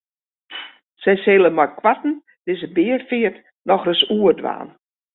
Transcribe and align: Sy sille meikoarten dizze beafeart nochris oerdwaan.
Sy 1.03 1.15
sille 1.25 1.51
meikoarten 1.59 2.13
dizze 2.51 2.67
beafeart 2.81 3.41
nochris 3.75 4.01
oerdwaan. 4.21 4.69